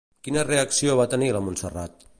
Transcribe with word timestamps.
Quina 0.27 0.45
reacció 0.47 0.97
va 1.01 1.07
tenir 1.13 1.31
la 1.39 1.47
Montserrat? 1.49 2.07